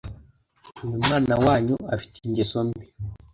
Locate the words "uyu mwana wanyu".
0.83-1.75